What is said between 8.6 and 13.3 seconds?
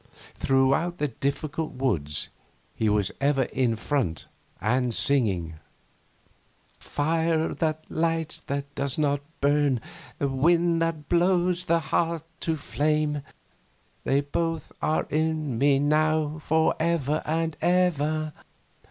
does not burn! And wind that blows the heart to flame!